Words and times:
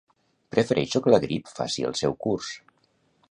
Prefereixo 0.55 1.01
que 1.07 1.13
la 1.15 1.19
grip 1.27 1.53
faci 1.59 1.87
el 1.91 1.95
seu 2.01 2.17
curs 2.27 2.51